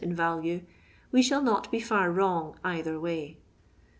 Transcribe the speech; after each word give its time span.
in 0.03 0.15
value, 0.15 0.59
we 1.11 1.21
shall 1.21 1.43
not 1.43 1.69
be 1.69 1.79
hr 1.79 2.09
wrong 2.09 2.57
either 2.63 2.99
way. 2.99 3.37